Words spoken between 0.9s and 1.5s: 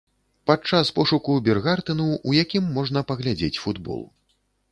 пошуку